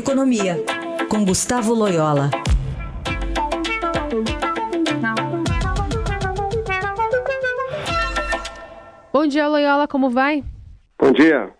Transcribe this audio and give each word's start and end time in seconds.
Economia, 0.00 0.56
com 1.10 1.26
Gustavo 1.26 1.74
Loyola. 1.74 2.30
Bom 9.12 9.26
dia, 9.26 9.46
Loyola, 9.46 9.86
como 9.86 10.08
vai? 10.08 10.42
Bom 10.98 11.12
dia. 11.12 11.52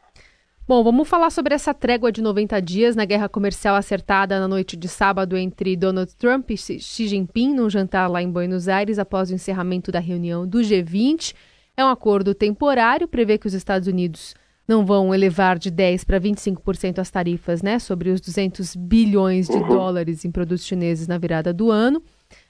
Bom, 0.67 0.83
vamos 0.83 1.07
falar 1.07 1.29
sobre 1.29 1.55
essa 1.55 1.75
trégua 1.75 2.11
de 2.11 2.23
90 2.23 2.63
dias 2.63 2.97
na 2.97 3.04
guerra 3.04 3.29
comercial 3.29 3.76
acertada 3.76 4.41
na 4.41 4.49
noite 4.49 4.75
de 4.75 4.88
sábado 4.88 5.37
entre 5.37 5.77
Donald 5.77 6.17
Trump 6.17 6.51
e 6.51 6.57
Xi 6.57 7.09
Jinping 7.09 7.54
num 7.54 7.69
jantar 7.69 8.09
lá 8.09 8.22
em 8.22 8.31
Buenos 8.31 8.69
Aires 8.69 8.99
após 8.99 9.31
o 9.31 9.35
encerramento 9.35 9.93
da 9.93 10.01
reunião 10.01 10.47
do 10.47 10.61
G20. 10.61 11.35
É 11.77 11.85
um 11.85 11.88
acordo 11.88 12.35
temporário, 12.35 13.07
prevê 13.07 13.37
que 13.37 13.47
os 13.47 13.53
Estados 13.53 13.87
Unidos 13.87 14.35
não 14.71 14.87
vão 14.87 15.13
elevar 15.13 15.59
de 15.59 15.69
10% 15.69 16.07
para 16.07 16.21
25% 16.21 17.01
as 17.01 17.11
tarifas 17.11 17.61
né, 17.61 17.80
sobre 17.80 18.11
os 18.11 18.20
200 18.20 18.77
bilhões 18.77 19.48
de 19.48 19.56
uhum. 19.56 19.66
dólares 19.66 20.24
em 20.24 20.30
produtos 20.30 20.65
chineses 20.65 21.09
na 21.09 21.19
virada 21.19 21.52
do 21.52 21.73
ano. 21.73 22.01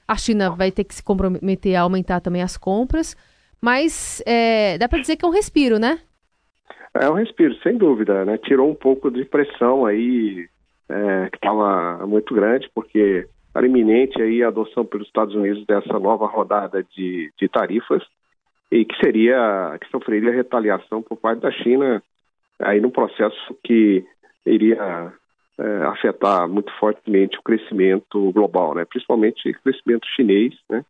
A 0.07 0.15
China 0.15 0.51
vai 0.51 0.71
ter 0.71 0.83
que 0.83 0.93
se 0.93 1.03
comprometer 1.03 1.75
a 1.75 1.81
aumentar 1.81 2.19
também 2.19 2.43
as 2.43 2.57
compras, 2.57 3.17
mas 3.59 4.21
é, 4.27 4.77
dá 4.77 4.87
para 4.87 4.99
dizer 4.99 5.17
que 5.17 5.25
é 5.25 5.27
um 5.27 5.31
respiro, 5.31 5.79
né? 5.79 5.99
É 6.93 7.09
um 7.09 7.15
respiro, 7.15 7.55
sem 7.63 7.75
dúvida, 7.75 8.23
né? 8.23 8.37
Tirou 8.37 8.69
um 8.69 8.75
pouco 8.75 9.09
de 9.09 9.25
pressão 9.25 9.87
aí, 9.87 10.47
é, 10.89 11.29
que 11.31 11.37
estava 11.37 12.05
muito 12.05 12.35
grande, 12.35 12.69
porque 12.75 13.27
era 13.55 13.65
iminente 13.65 14.21
aí 14.21 14.43
a 14.43 14.49
adoção 14.49 14.85
pelos 14.85 15.07
Estados 15.07 15.33
Unidos 15.33 15.65
dessa 15.65 15.97
nova 15.97 16.27
rodada 16.27 16.85
de, 16.95 17.33
de 17.39 17.49
tarifas 17.49 18.03
e 18.71 18.85
que 18.85 18.95
seria, 19.03 19.75
que 19.81 19.89
sofreria 19.89 20.31
retaliação 20.31 21.01
por 21.01 21.17
parte 21.17 21.41
da 21.41 21.51
China 21.51 22.03
aí 22.63 22.79
no 22.79 22.91
processo 22.91 23.57
que 23.63 24.05
iria 24.45 25.13
é, 25.59 25.83
afetar 25.83 26.47
muito 26.47 26.71
fortemente 26.79 27.37
o 27.37 27.43
crescimento 27.43 28.31
global, 28.31 28.73
né? 28.75 28.85
Principalmente 28.85 29.49
o 29.49 29.61
crescimento 29.61 30.07
chinês, 30.15 30.53
né? 30.69 30.83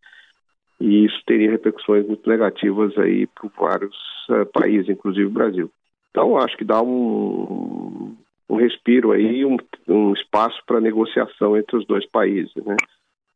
E 0.80 1.06
isso 1.06 1.22
teria 1.26 1.52
repercussões 1.52 2.08
muito 2.08 2.28
negativas 2.28 2.98
aí 2.98 3.28
para 3.28 3.50
vários 3.56 3.96
uh, 4.30 4.46
países, 4.52 4.90
inclusive 4.90 5.28
o 5.28 5.32
Brasil. 5.32 5.72
Então, 6.10 6.38
acho 6.38 6.58
que 6.58 6.64
dá 6.64 6.82
um, 6.82 8.16
um 8.50 8.56
respiro 8.56 9.12
aí, 9.12 9.46
um, 9.46 9.58
um 9.88 10.14
espaço 10.14 10.60
para 10.66 10.82
negociação 10.82 11.56
entre 11.56 11.78
os 11.78 11.86
dois 11.86 12.06
países, 12.10 12.56
né? 12.66 12.76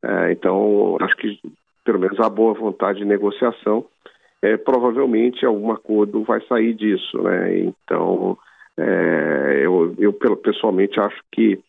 É, 0.04 0.32
então, 0.32 0.98
acho 1.02 1.16
que 1.18 1.40
pelo 1.84 2.00
menos 2.00 2.20
a 2.20 2.30
boa 2.30 2.54
vontade 2.54 3.00
de 3.00 3.06
negociação, 3.06 3.86
é, 4.42 4.58
provavelmente 4.58 5.46
algum 5.46 5.72
acordo 5.72 6.24
vai 6.24 6.42
sair 6.48 6.74
disso, 6.74 7.22
né? 7.22 7.60
Então, 7.60 8.38
é, 8.78 9.62
eu, 9.64 9.96
eu 9.98 10.14
pessoalmente 10.14 11.00
acho 11.00 11.22
que 11.32 11.60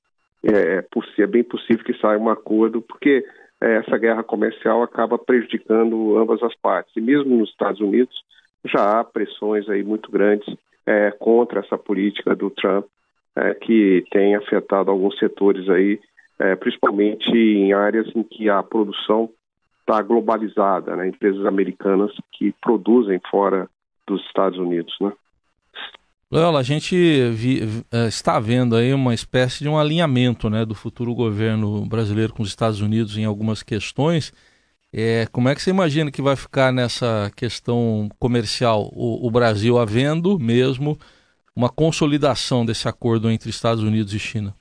é, 0.45 0.78
é, 0.78 1.22
é 1.22 1.27
bem 1.27 1.44
possível 1.44 1.84
que 1.84 1.98
saia 1.98 2.19
um 2.19 2.28
acordo, 2.28 2.83
porque 2.83 3.25
é, 3.61 3.77
essa 3.77 3.97
guerra 3.97 4.22
comercial 4.22 4.83
acaba 4.83 5.19
prejudicando 5.19 6.19
ambas 6.19 6.42
as 6.42 6.55
partes. 6.56 6.94
E 6.97 7.00
mesmo 7.00 7.37
nos 7.37 7.50
Estados 7.50 7.81
Unidos 7.81 8.14
já 8.64 9.00
há 9.00 9.05
pressões 9.05 9.69
aí 9.69 9.83
muito 9.83 10.11
grandes 10.11 10.47
é, 10.84 11.11
contra 11.12 11.61
essa 11.61 11.78
política 11.78 12.34
do 12.34 12.50
Trump, 12.50 12.87
que 13.61 14.03
tem 14.11 14.34
afetado 14.34 14.91
alguns 14.91 15.19
setores 15.19 15.69
aí, 15.69 16.00
principalmente 16.59 17.31
em 17.37 17.70
áreas 17.75 18.11
em 18.17 18.22
que 18.22 18.48
a 18.48 18.62
produção 18.62 19.28
está 19.87 20.03
globalizada, 20.03 20.97
né? 20.97 21.09
empresas 21.09 21.47
americanas 21.47 22.11
que 22.33 22.53
produzem 22.61 23.20
fora 23.31 23.69
dos 24.06 24.20
Estados 24.27 24.59
Unidos, 24.59 24.95
né? 25.01 25.12
Loyola, 26.28 26.59
a 26.59 26.65
gente 26.65 26.97
vi, 27.31 27.84
é, 27.93 28.09
está 28.09 28.41
vendo 28.41 28.75
aí 28.75 28.93
uma 28.93 29.15
espécie 29.15 29.62
de 29.62 29.69
um 29.69 29.78
alinhamento 29.78 30.51
né, 30.51 30.65
do 30.65 30.75
futuro 30.75 31.15
governo 31.15 31.87
brasileiro 31.87 32.33
com 32.33 32.43
os 32.43 32.48
Estados 32.48 32.81
Unidos 32.81 33.17
em 33.17 33.25
algumas 33.25 33.62
questões. 33.62 34.33
É, 34.93 35.27
como 35.31 35.48
é 35.48 35.55
que 35.55 35.62
você 35.62 35.70
imagina 35.70 36.11
que 36.11 36.21
vai 36.21 36.34
ficar 36.34 36.72
nessa 36.72 37.31
questão 37.37 38.09
comercial 38.19 38.91
o, 38.93 39.25
o 39.25 39.31
Brasil 39.31 39.78
havendo 39.78 40.37
mesmo 40.37 40.99
uma 41.55 41.69
consolidação 41.69 42.66
desse 42.66 42.89
acordo 42.89 43.31
entre 43.31 43.49
Estados 43.49 43.84
Unidos 43.84 44.12
e 44.12 44.19
China? 44.19 44.53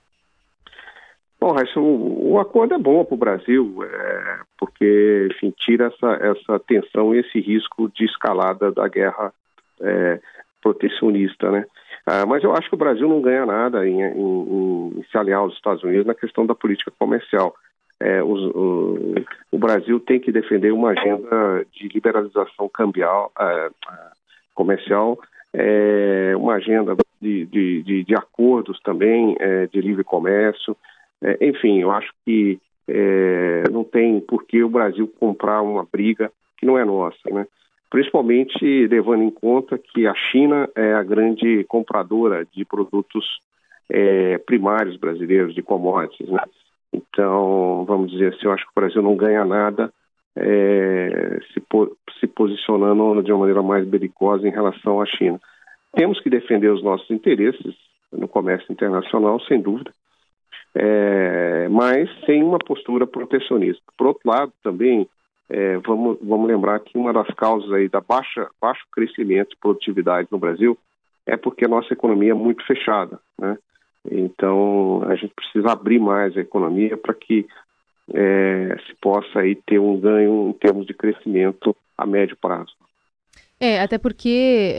Bom, 1.45 1.51
Raíssa, 1.51 1.79
o, 1.79 2.31
o, 2.31 2.39
acordo 2.39 2.73
é 2.73 2.77
bom 2.79 3.05
para 3.05 3.13
o 3.13 3.17
Brasil, 3.17 3.77
é, 3.83 4.39
porque, 4.57 5.27
enfim, 5.31 5.53
tira 5.55 5.93
essa, 5.93 6.13
essa 6.15 6.59
tensão 6.59 7.13
e 7.13 7.19
esse 7.19 7.39
risco 7.39 7.87
de 7.93 8.03
escalada 8.03 8.71
da 8.71 8.87
guerra 8.87 9.31
é, 9.79 10.19
protecionista, 10.59 11.51
né? 11.51 11.67
Ah, 12.03 12.25
mas 12.25 12.43
eu 12.43 12.51
acho 12.55 12.67
que 12.67 12.73
o 12.73 12.79
Brasil 12.79 13.07
não 13.07 13.21
ganha 13.21 13.45
nada 13.45 13.87
em, 13.87 14.01
em, 14.01 14.97
em 14.97 15.05
se 15.11 15.15
aliar 15.19 15.41
aos 15.41 15.53
Estados 15.53 15.83
Unidos 15.83 16.07
na 16.07 16.15
questão 16.15 16.47
da 16.47 16.55
política 16.55 16.91
comercial 16.97 17.53
é, 17.99 18.23
os, 18.23 18.41
o, 18.55 19.15
o, 19.51 19.57
Brasil 19.59 19.99
tem 19.99 20.19
que 20.19 20.31
defender 20.31 20.71
uma 20.73 20.89
agenda 20.89 21.63
de 21.71 21.87
liberalização 21.87 22.67
cambial, 22.67 23.31
é, 23.39 23.69
comercial, 24.55 25.19
é, 25.53 26.33
uma 26.35 26.55
agenda 26.55 26.95
de, 27.21 27.45
de, 27.45 27.83
de, 27.83 28.03
de 28.03 28.15
acordos 28.15 28.79
também 28.81 29.35
é, 29.39 29.67
de 29.67 29.79
livre 29.79 30.03
comércio. 30.03 30.75
É, 31.25 31.47
enfim, 31.47 31.81
eu 31.81 31.91
acho 31.91 32.11
que 32.23 32.59
é, 32.87 33.63
não 33.71 33.83
tem 33.83 34.19
por 34.19 34.45
que 34.45 34.63
o 34.63 34.69
Brasil 34.69 35.11
comprar 35.19 35.61
uma 35.61 35.83
briga 35.83 36.31
que 36.57 36.65
não 36.65 36.77
é 36.77 36.85
nossa, 36.85 37.29
né? 37.31 37.47
principalmente 37.89 38.87
levando 38.87 39.23
em 39.23 39.31
conta 39.31 39.77
que 39.77 40.05
a 40.05 40.13
China 40.13 40.69
é 40.75 40.93
a 40.93 41.03
grande 41.03 41.63
compradora 41.65 42.45
de 42.53 42.65
produtos 42.65 43.25
primários 44.47 44.97
brasileiros, 44.97 45.53
de 45.53 45.61
commodities, 45.61 46.27
né? 46.27 46.41
Então, 46.91 47.85
vamos 47.87 48.11
dizer 48.11 48.33
assim, 48.33 48.45
eu 48.45 48.51
acho 48.51 48.63
que 48.63 48.71
o 48.75 48.79
Brasil 48.81 49.01
não 49.01 49.15
ganha 49.15 49.45
nada 49.45 49.93
é, 50.35 51.39
se, 51.53 51.59
po 51.59 51.95
se 52.19 52.27
posicionando 52.27 53.21
de 53.21 53.31
uma 53.31 53.41
maneira 53.41 53.61
mais 53.61 53.87
belicosa 53.87 54.47
em 54.47 54.51
relação 54.51 55.01
à 55.01 55.05
China. 55.05 55.39
Temos 55.93 56.19
que 56.19 56.29
defender 56.29 56.69
os 56.69 56.83
nossos 56.83 57.09
interesses 57.09 57.75
no 58.11 58.27
comércio 58.27 58.71
internacional, 58.71 59.39
sem 59.41 59.61
dúvida, 59.61 59.91
é, 60.75 61.69
mas 61.69 62.09
sem 62.25 62.43
uma 62.43 62.59
postura 62.59 63.07
protecionista. 63.07 63.81
Por 63.97 64.07
outro 64.07 64.29
lado, 64.29 64.51
também 64.61 65.07
é, 65.49 65.77
vamos, 65.77 66.17
vamos 66.21 66.47
lembrar 66.47 66.79
que 66.81 66.97
uma 66.97 67.13
das 67.13 67.27
causas 67.35 67.71
aí 67.71 67.87
da 67.87 68.01
baixa 68.01 68.47
baixo 68.59 68.85
crescimento 68.91 69.53
e 69.53 69.59
produtividade 69.59 70.27
no 70.29 70.37
Brasil 70.37 70.77
é 71.25 71.37
porque 71.37 71.65
a 71.65 71.69
nossa 71.69 71.93
economia 71.93 72.31
é 72.31 72.35
muito 72.35 72.65
fechada, 72.65 73.19
né? 73.39 73.57
Então, 74.11 75.03
a 75.07 75.15
gente 75.15 75.33
precisa 75.33 75.71
abrir 75.71 75.99
mais 75.99 76.37
a 76.37 76.41
economia 76.41 76.95
para 76.95 77.13
que 77.13 77.47
é, 78.13 78.77
se 78.85 78.95
possa 79.01 79.39
aí 79.39 79.55
ter 79.55 79.79
um 79.79 79.99
ganho 79.99 80.49
em 80.49 80.53
termos 80.53 80.85
de 80.85 80.93
crescimento 80.93 81.75
a 81.97 82.05
médio 82.05 82.37
prazo. 82.39 82.73
É, 83.59 83.81
até 83.81 83.97
porque 83.97 84.75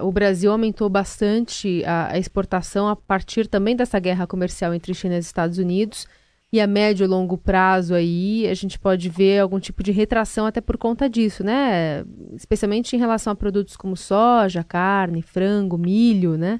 uh, 0.00 0.06
o 0.06 0.10
Brasil 0.10 0.50
aumentou 0.50 0.88
bastante 0.88 1.84
a, 1.84 2.12
a, 2.12 2.18
exportação 2.18 2.88
a 2.88 2.96
partir 2.96 3.46
também 3.46 3.76
dessa 3.76 4.00
guerra 4.00 4.26
comercial 4.26 4.72
entre 4.72 4.94
China 4.94 5.14
e 5.14 5.18
Estados 5.18 5.58
Unidos. 5.58 6.08
E 6.50 6.60
a 6.60 6.66
médio 6.66 7.04
e 7.04 7.08
longo 7.08 7.36
prazo 7.36 7.94
aí 7.94 8.46
a 8.48 8.54
gente 8.54 8.78
pode 8.78 9.08
ver 9.10 9.40
algum 9.40 9.58
tipo 9.58 9.82
de 9.82 9.90
retração 9.90 10.46
até 10.46 10.60
por 10.60 10.78
conta 10.78 11.08
disso, 11.08 11.44
né? 11.44 12.04
Especialmente 12.32 12.94
em 12.94 12.98
relação 12.98 13.32
a 13.32 13.36
produtos 13.36 13.76
como 13.76 13.96
soja, 13.96 14.62
carne, 14.62 15.20
frango, 15.20 15.76
milho, 15.76 16.38
né? 16.38 16.58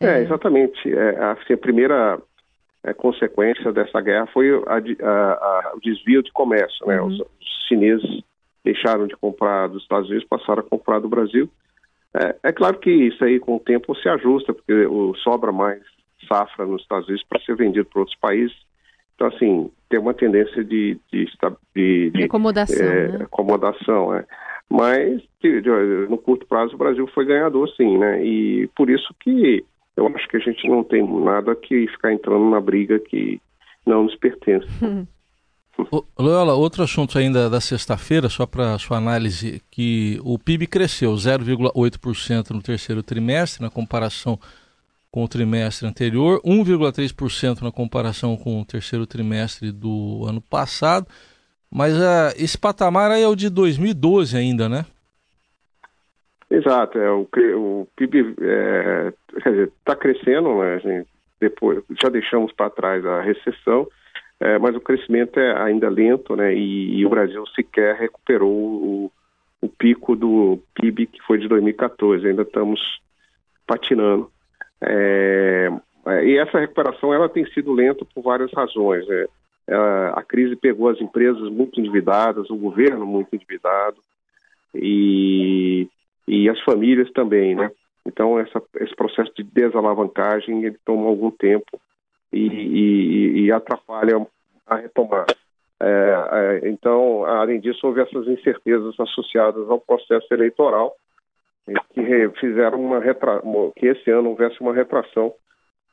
É, 0.00 0.18
é 0.18 0.22
exatamente. 0.22 0.92
É, 0.92 1.16
assim, 1.24 1.52
a 1.54 1.58
primeira 1.58 2.20
é, 2.82 2.92
consequência 2.92 3.72
dessa 3.72 4.00
guerra 4.00 4.26
foi 4.32 4.50
a, 4.50 4.76
a, 4.76 5.72
o 5.76 5.80
desvio 5.80 6.22
de 6.22 6.32
comércio. 6.32 6.86
Né? 6.86 7.00
Uhum. 7.00 7.08
Os, 7.08 7.20
os, 7.20 7.68
chineses 7.68 8.24
deixaram 8.64 9.06
de 9.06 9.16
comprar 9.16 9.68
dos 9.68 9.82
Estados 9.82 10.08
Unidos, 10.08 10.28
passaram 10.28 10.60
a 10.60 10.68
comprar 10.68 11.00
do 11.00 11.08
Brasil. 11.08 11.48
É, 12.14 12.36
é, 12.44 12.52
claro 12.52 12.78
que 12.78 12.90
isso 12.90 13.24
aí 13.24 13.38
com 13.38 13.56
o 13.56 13.60
tempo 13.60 13.94
se 13.96 14.08
ajusta, 14.08 14.52
porque 14.52 14.72
o, 14.86 15.14
sobra 15.16 15.52
mais 15.52 15.80
safra 16.28 16.66
nos 16.66 16.82
Estados 16.82 17.06
Unidos 17.08 17.26
para 17.28 17.40
ser 17.42 17.56
vendido 17.56 17.86
para 17.86 18.00
outros 18.00 18.18
países. 18.18 18.56
Então, 19.14 19.28
assim, 19.28 19.70
tem 19.88 20.00
uma 20.00 20.14
tendência 20.14 20.64
de, 20.64 20.98
de, 21.12 21.26
de, 21.74 22.10
de 22.10 22.24
acomodação. 22.24 22.86
É, 22.86 23.08
né? 23.08 23.24
acomodação 23.24 24.14
é. 24.14 24.24
Mas, 24.68 25.20
no 26.08 26.16
curto 26.16 26.46
prazo, 26.46 26.74
o 26.74 26.78
Brasil 26.78 27.06
foi 27.08 27.26
ganhador, 27.26 27.68
sim, 27.76 27.98
né? 27.98 28.24
E 28.24 28.68
por 28.76 28.88
isso 28.88 29.12
que 29.18 29.64
eu 29.96 30.06
acho 30.06 30.28
que 30.28 30.36
a 30.36 30.40
gente 30.40 30.68
não 30.68 30.84
tem 30.84 31.02
nada 31.22 31.54
que 31.56 31.88
ficar 31.88 32.12
entrando 32.12 32.48
na 32.48 32.60
briga 32.60 32.98
que 32.98 33.40
não 33.84 34.04
nos 34.04 34.16
pertence. 34.16 34.68
Loyola, 36.18 36.54
outro 36.54 36.82
assunto 36.82 37.18
ainda 37.18 37.48
da 37.48 37.60
sexta-feira, 37.60 38.28
só 38.28 38.46
para 38.46 38.78
sua 38.78 38.96
análise, 38.96 39.62
que 39.70 40.18
o 40.24 40.38
PIB 40.38 40.66
cresceu 40.66 41.12
0,8% 41.12 42.50
no 42.50 42.62
terceiro 42.62 43.02
trimestre, 43.02 43.62
na 43.62 43.70
comparação 43.70 44.38
com 45.10 45.24
o 45.24 45.28
trimestre 45.28 45.88
anterior, 45.88 46.40
1,3% 46.42 47.62
na 47.62 47.72
comparação 47.72 48.36
com 48.36 48.60
o 48.60 48.64
terceiro 48.64 49.06
trimestre 49.06 49.72
do 49.72 50.24
ano 50.26 50.40
passado, 50.40 51.06
mas 51.70 51.94
uh, 51.94 52.34
esse 52.36 52.56
patamar 52.56 53.10
aí 53.10 53.22
é 53.22 53.28
o 53.28 53.34
de 53.34 53.50
2012 53.50 54.36
ainda, 54.36 54.68
né? 54.68 54.86
Exato, 56.50 56.98
é, 56.98 57.10
o, 57.10 57.28
o 57.56 57.88
PIB 57.96 58.34
é, 58.40 59.12
está 59.78 59.94
crescendo, 59.94 60.58
né, 60.58 61.04
depois 61.40 61.82
já 62.02 62.08
deixamos 62.08 62.52
para 62.52 62.70
trás 62.70 63.06
a 63.06 63.20
recessão, 63.20 63.86
é, 64.40 64.58
mas 64.58 64.74
o 64.74 64.80
crescimento 64.80 65.38
é 65.38 65.62
ainda 65.62 65.90
lento, 65.90 66.34
né? 66.34 66.54
E, 66.54 66.98
e 66.98 67.06
o 67.06 67.10
Brasil 67.10 67.46
sequer 67.48 67.94
recuperou 67.96 68.50
o, 68.50 69.12
o, 69.60 69.68
pico 69.68 70.16
do 70.16 70.58
PIB 70.74 71.06
que 71.06 71.22
foi 71.26 71.38
de 71.38 71.46
2014. 71.46 72.26
Ainda 72.26 72.42
estamos 72.42 72.80
patinando. 73.66 74.30
É, 74.80 75.70
é, 76.06 76.24
e 76.24 76.38
essa 76.38 76.58
recuperação 76.58 77.12
ela 77.12 77.28
tem 77.28 77.44
sido 77.52 77.74
lenta 77.74 78.02
por 78.14 78.22
várias 78.22 78.50
razões. 78.52 79.06
Né? 79.06 79.26
a 80.14 80.22
crise 80.24 80.56
pegou 80.56 80.88
as 80.88 81.00
empresas 81.00 81.48
muito 81.48 81.78
endividadas, 81.78 82.50
o 82.50 82.56
governo 82.56 83.06
muito 83.06 83.32
endividado 83.32 83.98
e, 84.74 85.86
e 86.26 86.48
as 86.48 86.60
famílias 86.62 87.08
também, 87.12 87.54
né? 87.54 87.70
Então 88.04 88.36
essa, 88.40 88.60
esse 88.80 88.96
processo 88.96 89.30
de 89.36 89.44
desalavancagem 89.44 90.64
ele 90.64 90.76
toma 90.84 91.06
algum 91.06 91.30
tempo 91.30 91.80
e, 92.32 92.46
e, 92.46 93.40
e 93.42 93.52
atrapalha 93.52 94.26
a 94.66 94.76
retomada. 94.76 95.34
É, 95.82 96.60
é, 96.62 96.68
então, 96.68 97.24
além 97.24 97.58
disso, 97.58 97.86
houve 97.86 98.00
essas 98.02 98.28
incertezas 98.28 98.98
associadas 99.00 99.68
ao 99.68 99.80
processo 99.80 100.26
eleitoral 100.32 100.94
que 101.94 102.28
fizeram 102.40 102.80
uma 102.80 103.00
retra... 103.00 103.40
que 103.76 103.86
esse 103.86 104.10
ano 104.10 104.30
houvesse 104.30 104.60
uma 104.60 104.74
retração 104.74 105.32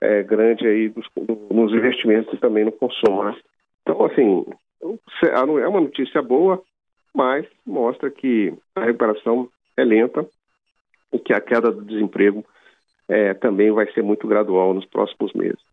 é, 0.02 0.24
grande 0.24 0.68
aí 0.68 0.90
dos, 0.90 1.08
nos 1.50 1.74
investimentos 1.74 2.34
e 2.34 2.38
também 2.38 2.66
no 2.66 2.72
consumo. 2.72 3.24
Né? 3.24 3.36
Então, 3.82 4.04
assim, 4.06 4.46
é 5.24 5.68
uma 5.68 5.82
notícia 5.82 6.22
boa, 6.22 6.62
mas 7.14 7.46
mostra 7.66 8.10
que 8.12 8.54
a 8.76 8.86
recuperação 8.86 9.50
é 9.76 9.84
lenta 9.84 10.26
e 11.14 11.20
que 11.20 11.34
a 11.34 11.42
queda 11.42 11.72
do 11.72 11.86
desemprego 11.86 12.44
é, 13.08 13.34
também 13.34 13.72
vai 13.72 13.92
ser 13.94 14.04
muito 14.04 14.28
gradual 14.28 14.74
nos 14.74 14.86
próximos 14.86 15.34
meses. 15.34 15.67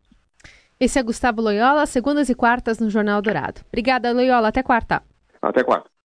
Esse 0.79 0.99
é 0.99 1.03
Gustavo 1.03 1.41
Loyola, 1.41 1.87
segundas 1.87 2.29
e 2.29 2.35
quartas 2.35 2.79
no 2.79 2.91
Jornal 2.91 3.23
Dourado. 3.23 3.61
Obrigada, 3.69 4.13
Loyola. 4.13 4.49
Até 4.49 4.63
quarta. 4.63 5.03
Até 5.41 5.63
quarta. 5.63 5.94